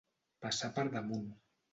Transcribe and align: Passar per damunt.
Passar 0.45 0.69
per 0.77 0.85
damunt. 0.95 1.27